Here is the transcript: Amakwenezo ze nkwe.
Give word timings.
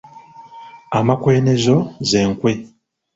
Amakwenezo 0.97 1.75
ze 2.09 2.21
nkwe. 2.31 2.51